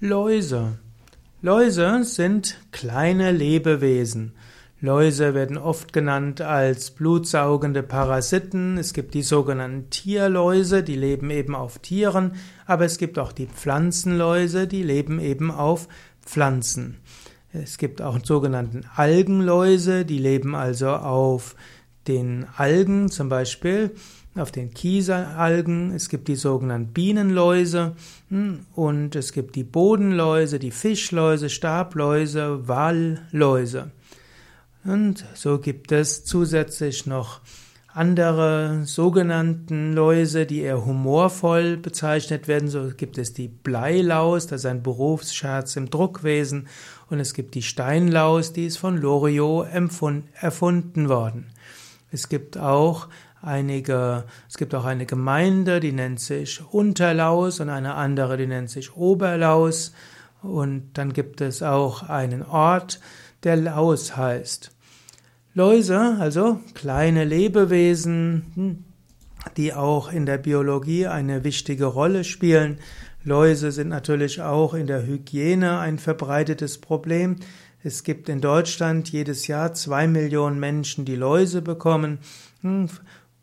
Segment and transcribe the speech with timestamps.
[0.00, 0.78] Läuse.
[1.42, 4.30] Läuse sind kleine Lebewesen.
[4.80, 8.78] Läuse werden oft genannt als blutsaugende Parasiten.
[8.78, 12.34] Es gibt die sogenannten Tierläuse, die leben eben auf Tieren,
[12.64, 15.88] aber es gibt auch die Pflanzenläuse, die leben eben auf
[16.24, 16.98] Pflanzen.
[17.52, 21.56] Es gibt auch sogenannten Algenläuse, die leben also auf
[22.08, 23.92] den Algen, zum Beispiel
[24.34, 25.92] auf den Kieselalgen.
[25.92, 27.94] Es gibt die sogenannten Bienenläuse
[28.30, 33.90] hm, und es gibt die Bodenläuse, die Fischläuse, Stabläuse, Walläuse.
[34.84, 37.40] Und so gibt es zusätzlich noch
[37.98, 42.68] andere sogenannten Läuse, die eher humorvoll bezeichnet werden.
[42.68, 46.68] So gibt es die Bleilaus, das ist ein Berufsscherz im Druckwesen.
[47.10, 49.66] Und es gibt die Steinlaus, die ist von Loriot
[50.40, 51.46] erfunden worden.
[52.10, 53.08] Es gibt auch
[53.42, 58.70] einige, es gibt auch eine Gemeinde, die nennt sich Unterlaus und eine andere, die nennt
[58.70, 59.92] sich Oberlaus.
[60.42, 63.00] Und dann gibt es auch einen Ort,
[63.44, 64.72] der Laus heißt.
[65.54, 68.84] Läuse, also kleine Lebewesen, hm,
[69.56, 72.78] die auch in der Biologie eine wichtige Rolle spielen.
[73.24, 77.36] Läuse sind natürlich auch in der Hygiene ein verbreitetes Problem.
[77.82, 82.18] Es gibt in Deutschland jedes Jahr zwei Millionen Menschen, die Läuse bekommen.
[82.62, 82.88] Hm,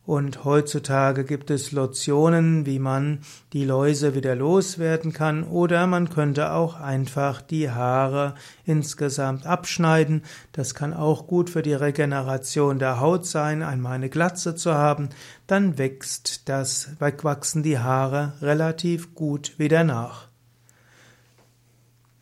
[0.06, 3.22] und heutzutage gibt es Lotionen, wie man
[3.54, 10.22] die Läuse wieder loswerden kann, oder man könnte auch einfach die Haare insgesamt abschneiden.
[10.52, 15.10] Das kann auch gut für die Regeneration der Haut sein, einmal eine Glatze zu haben.
[15.48, 20.28] Dann wächst das, wachsen die Haare relativ gut wieder nach.